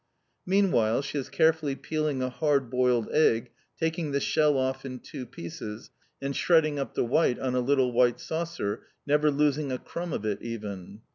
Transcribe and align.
Meanwhile 0.47 1.03
she 1.03 1.19
is 1.19 1.29
carefully 1.29 1.75
peeling 1.75 2.23
a 2.23 2.31
hard 2.31 2.71
boiled 2.71 3.07
egg, 3.11 3.51
taking 3.79 4.09
the 4.11 4.19
shell 4.19 4.57
off 4.57 4.83
in 4.83 4.97
two 4.97 5.27
pieces, 5.27 5.91
and 6.19 6.35
shredding 6.35 6.79
up 6.79 6.95
the 6.95 7.05
white 7.05 7.37
on 7.37 7.53
a 7.53 7.59
little 7.59 7.91
white 7.91 8.19
saucer, 8.19 8.81
never 9.05 9.29
losing 9.29 9.71
a 9.71 9.77
crumb 9.77 10.11
of 10.11 10.25
it 10.25 10.41
even. 10.41 11.01